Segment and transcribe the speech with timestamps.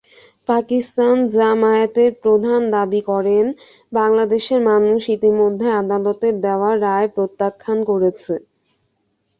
[0.49, 3.45] পাকিস্তান জামায়াতের প্রধান দাবি করেন,
[3.91, 8.33] বাংলাদেশের মানুষ ইতিমধ্যে আদালতের দেওয়া রায় প্রত্যাখ্যান করেছে।